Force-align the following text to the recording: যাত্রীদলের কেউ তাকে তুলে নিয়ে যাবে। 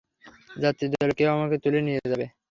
যাত্রীদলের 0.55 1.11
কেউ 1.17 1.29
তাকে 1.41 1.57
তুলে 1.63 1.79
নিয়ে 1.81 1.99
যাবে। 2.03 2.25